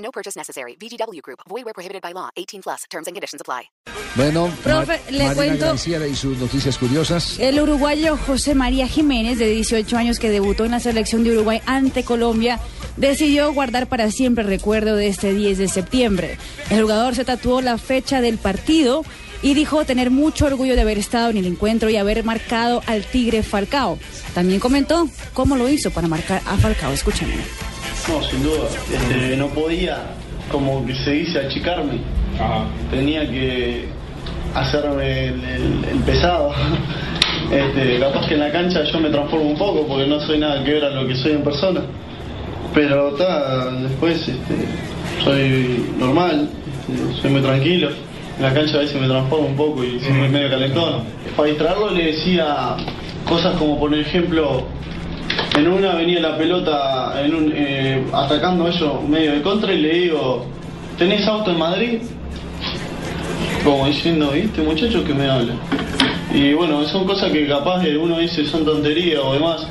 No 0.00 0.10
purchase 0.10 0.36
necessary. 0.38 0.76
VGW 0.80 1.20
Group. 1.22 1.40
Void 1.48 1.64
where 1.64 1.74
prohibited 1.74 2.00
by 2.02 2.12
law. 2.14 2.30
18 2.36 2.62
plus. 2.62 2.82
Terms 2.90 3.06
and 3.06 3.14
conditions 3.14 3.40
apply. 3.42 3.70
Bueno, 4.16 4.50
Profe, 4.64 4.86
Mar- 4.86 5.00
le 5.10 5.18
Marina 5.18 5.34
cuento- 5.34 5.64
Granciera 5.66 6.06
y 6.06 6.16
sus 6.16 6.36
noticias 6.38 6.78
curiosas. 6.78 7.38
El 7.38 7.60
uruguayo 7.60 8.16
José 8.26 8.54
María 8.54 8.88
Jiménez, 8.88 9.38
de 9.38 9.46
18 9.48 9.96
años, 9.96 10.18
que 10.18 10.30
debutó 10.30 10.64
en 10.64 10.72
la 10.72 10.80
selección 10.80 11.22
de 11.22 11.32
Uruguay 11.32 11.60
ante 11.66 12.02
Colombia, 12.02 12.58
decidió 12.96 13.52
guardar 13.52 13.88
para 13.88 14.10
siempre 14.10 14.42
el 14.42 14.48
recuerdo 14.50 14.96
de 14.96 15.06
este 15.08 15.32
10 15.32 15.58
de 15.58 15.68
septiembre. 15.68 16.38
El 16.70 16.82
jugador 16.82 17.14
se 17.14 17.24
tatuó 17.24 17.60
la 17.60 17.78
fecha 17.78 18.20
del 18.20 18.38
partido 18.38 19.04
y 19.42 19.54
dijo 19.54 19.84
tener 19.84 20.10
mucho 20.10 20.46
orgullo 20.46 20.74
de 20.74 20.80
haber 20.80 20.98
estado 20.98 21.30
en 21.30 21.36
el 21.36 21.46
encuentro 21.46 21.88
y 21.88 21.96
haber 21.96 22.24
marcado 22.24 22.82
al 22.86 23.04
Tigre 23.04 23.42
Falcao. 23.42 23.98
También 24.34 24.58
comentó 24.60 25.08
cómo 25.34 25.56
lo 25.56 25.68
hizo 25.68 25.90
para 25.92 26.08
marcar 26.08 26.42
a 26.46 26.56
Falcao. 26.56 26.92
Escúchenlo. 26.92 27.36
No, 28.08 28.22
sin 28.22 28.42
duda. 28.42 28.64
Este, 28.92 29.36
no 29.36 29.48
podía, 29.48 29.98
como 30.50 30.84
que 30.86 30.94
se 30.94 31.10
dice, 31.12 31.38
achicarme. 31.40 31.98
Tenía 32.90 33.28
que 33.30 33.86
hacerme 34.54 35.26
el, 35.28 35.44
el- 35.44 35.84
el 35.92 35.98
pesado. 36.04 36.52
Este, 37.50 37.98
capaz 37.98 38.28
que 38.28 38.34
en 38.34 38.40
la 38.40 38.52
cancha 38.52 38.84
yo 38.84 39.00
me 39.00 39.08
transformo 39.08 39.50
un 39.50 39.58
poco 39.58 39.84
porque 39.84 40.06
no 40.06 40.20
soy 40.20 40.38
nada 40.38 40.62
que 40.62 40.72
ver 40.72 40.84
a 40.84 40.90
lo 40.90 41.08
que 41.08 41.16
soy 41.16 41.32
en 41.32 41.42
persona. 41.42 41.80
Pero 42.72 43.10
ta, 43.14 43.70
después 43.72 44.20
este, 44.28 44.54
soy 45.24 45.84
normal, 45.98 46.48
este, 46.88 47.20
soy 47.20 47.30
muy 47.30 47.40
tranquilo. 47.40 47.88
En 48.36 48.42
la 48.44 48.54
cancha 48.54 48.76
a 48.76 48.80
veces 48.80 49.00
me 49.00 49.08
transformo 49.08 49.48
un 49.48 49.56
poco 49.56 49.82
y 49.82 49.98
soy 49.98 50.12
medio 50.28 50.48
calentón. 50.48 51.02
Para 51.36 51.48
distraerlo 51.48 51.90
le 51.90 52.04
decía 52.12 52.76
cosas 53.28 53.56
como 53.56 53.80
por 53.80 53.92
ejemplo 53.92 54.66
en 55.56 55.68
una 55.68 55.94
venía 55.94 56.20
la 56.20 56.36
pelota 56.36 57.14
en 57.22 57.34
un, 57.34 57.52
eh, 57.54 58.04
atacando 58.12 58.68
ellos 58.68 59.02
medio 59.08 59.32
de 59.32 59.42
contra 59.42 59.72
y 59.72 59.80
le 59.80 59.92
digo, 59.92 60.46
¿tenés 60.98 61.26
auto 61.26 61.50
en 61.50 61.58
Madrid? 61.58 61.98
Como 63.64 63.86
diciendo, 63.86 64.30
¿viste 64.30 64.62
muchacho 64.62 65.04
que 65.04 65.12
me 65.12 65.28
habla? 65.28 65.54
Y 66.32 66.54
bueno, 66.54 66.84
son 66.84 67.04
cosas 67.04 67.32
que 67.32 67.46
capaz 67.46 67.82
uno 68.00 68.18
dice 68.18 68.46
son 68.46 68.64
tonterías 68.64 69.20
o 69.22 69.34
demás, 69.34 69.66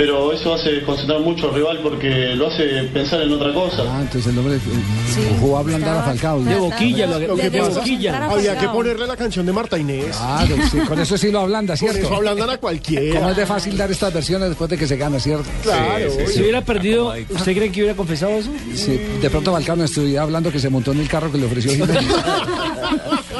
pero 0.00 0.32
eso 0.32 0.54
hace 0.54 0.70
desconcentrar 0.70 1.20
mucho 1.20 1.48
al 1.50 1.54
rival 1.56 1.78
porque 1.82 2.08
lo 2.34 2.46
hace 2.48 2.64
pensar 2.90 3.20
en 3.20 3.32
otra 3.34 3.52
cosa. 3.52 3.82
Ah, 3.86 3.98
entonces 4.00 4.32
el 4.32 4.38
hombre 4.38 4.56
eh, 4.56 5.36
jugó 5.38 5.58
a 5.58 5.60
ablandar 5.60 5.98
a 5.98 6.02
Falcao. 6.04 6.42
De 6.42 6.54
boquilla, 6.56 7.06
lo 7.06 7.18
que- 7.18 7.26
lo 7.26 7.36
que 7.36 7.50
de 7.50 7.58
pasa- 7.58 7.68
desconcentrar 7.80 8.22
a 8.22 8.30
Había 8.30 8.58
que 8.58 8.68
ponerle 8.68 9.06
la 9.06 9.16
canción 9.16 9.44
de 9.44 9.52
Marta 9.52 9.76
Inés. 9.76 10.16
Claro, 10.16 10.56
sí, 10.72 10.78
con 10.88 10.98
eso 11.00 11.18
sí 11.18 11.30
lo 11.30 11.40
ablanda, 11.40 11.74
Con 11.74 11.78
¿cierto? 11.78 11.98
eso 12.06 12.14
hablan 12.16 12.38
a 12.40 12.46
Como 12.46 12.58
cualquiera. 12.60 13.30
es 13.30 13.36
de 13.36 13.44
fácil 13.46 13.76
dar 13.76 13.90
estas 13.90 14.10
versiones 14.14 14.48
después 14.48 14.70
de 14.70 14.78
que 14.78 14.86
se 14.86 14.96
gana, 14.96 15.20
¿cierto? 15.20 15.44
Claro. 15.62 16.10
Si 16.32 16.40
hubiera 16.40 16.64
perdido, 16.64 17.12
¿usted 17.28 17.54
cree 17.54 17.70
que 17.70 17.80
hubiera 17.82 17.94
confesado 17.94 18.32
eso? 18.38 18.50
Sí, 18.74 18.98
de 19.20 19.28
pronto 19.28 19.52
Falcao 19.52 19.76
no 19.76 19.84
estuviera 19.84 20.22
hablando 20.22 20.50
que 20.50 20.60
se 20.60 20.70
montó 20.70 20.92
en 20.92 21.00
el 21.00 21.08
carro 21.08 21.30
que 21.30 21.36
le 21.36 21.44
ofreció 21.44 21.72
Jiménez. 21.72 22.06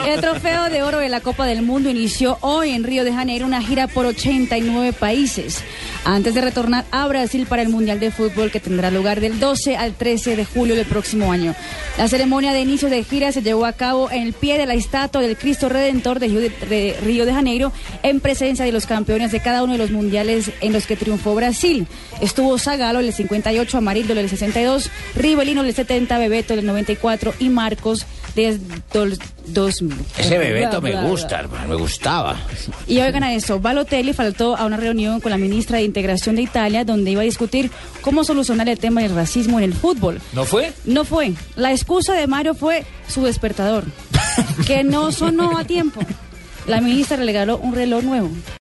El 0.07 0.21
trofeo 0.21 0.69
de 0.71 0.83
oro 0.83 0.99
de 0.99 1.09
la 1.09 1.21
Copa 1.21 1.47
del 1.47 1.63
Mundo 1.63 1.89
inició 1.89 2.37
hoy 2.43 2.71
en 2.71 2.85
Río 2.85 3.05
de 3.05 3.13
Janeiro 3.13 3.47
una 3.47 3.63
gira 3.63 3.87
por 3.87 4.05
89 4.07 4.93
países, 4.93 5.63
antes 6.05 6.35
de 6.35 6.41
retornar 6.51 6.85
a 6.91 7.07
Brasil 7.07 7.47
para 7.49 7.63
el 7.63 7.69
Mundial 7.69 8.01
de 8.01 8.11
Fútbol 8.11 8.51
que 8.51 8.59
tendrá 8.59 8.91
lugar 8.91 9.21
del 9.21 9.39
12 9.39 9.77
al 9.77 9.95
13 9.95 10.35
de 10.35 10.45
julio 10.45 10.75
del 10.75 10.85
próximo 10.85 11.31
año. 11.31 11.55
La 11.97 12.09
ceremonia 12.09 12.53
de 12.53 12.61
inicio 12.61 12.91
de 12.91 13.05
gira 13.05 13.31
se 13.31 13.41
llevó 13.41 13.67
a 13.67 13.73
cabo 13.73 14.11
en 14.11 14.23
el 14.23 14.33
pie 14.33 14.59
de 14.59 14.67
la 14.67 14.75
estatua 14.75 15.23
del 15.23 15.37
Cristo 15.37 15.69
Redentor 15.69 16.19
de 16.19 16.97
Río 17.05 17.25
de, 17.25 17.33
Janeiro, 17.33 17.73
en 18.03 18.19
presencia 18.19 18.65
de 18.65 18.73
los 18.73 18.87
campeones 18.87 19.31
de 19.31 19.39
cada 19.39 19.63
uno 19.63 19.75
de 19.75 19.79
los 19.79 19.93
mundiales 19.93 20.51
en 20.61 20.73
los 20.73 20.87
que 20.87 20.97
triunfó 20.97 21.37
Brasil. 21.37 21.87
Estuvo 22.21 22.59
Zagalo, 22.59 22.99
el 22.99 23.13
58, 23.13 23.79
Amarildo, 23.79 24.15
el 24.15 24.29
62, 24.29 24.91
Rivelino, 25.15 25.63
el 25.63 25.73
70, 25.73 26.19
Bebeto, 26.19 26.55
el 26.55 26.67
94 26.67 27.33
y 27.39 27.49
Marcos, 27.49 28.07
del 28.35 28.61
2000. 29.53 29.97
Ese 30.19 30.39
Bebeto 30.39 30.81
me 30.81 31.09
gusta, 31.09 31.41
hermano, 31.41 31.69
me 31.69 31.75
gustaba. 31.77 32.37
y 32.87 33.01
oigan 33.01 33.23
a 33.23 33.35
eso, 33.35 33.61
Balotelli 33.61 34.13
faltó 34.13 34.57
a 34.57 34.65
una 34.65 34.77
reunión 34.77 35.21
con 35.21 35.31
la 35.31 35.39
ministra 35.39 35.79
de 35.79 35.85
Integración 35.85 36.37
de 36.37 36.43
Italia 36.43 36.85
donde 36.85 37.11
iba 37.11 37.23
a 37.23 37.25
discutir 37.25 37.71
cómo 38.01 38.25
solucionar 38.25 38.69
el 38.69 38.79
tema 38.79 39.03
del 39.03 39.15
racismo 39.15 39.59
en 39.59 39.65
el 39.65 39.75
fútbol. 39.75 40.21
¿No 40.33 40.45
fue? 40.45 40.73
No 40.85 41.05
fue. 41.05 41.33
La 41.57 41.73
excusa 41.73 42.15
de 42.15 42.27
Mario 42.27 42.55
fue 42.55 42.85
su 43.09 43.25
despertador, 43.25 43.85
que 44.67 44.85
no 44.85 45.13
sonó 45.13 45.59
a 45.59 45.65
tiempo. 45.65 46.01
La 46.67 46.81
ministra 46.81 47.17
le 47.17 47.27
regaló 47.27 47.59
un 47.59 47.75
reloj 47.75 48.03
nuevo. 48.05 48.31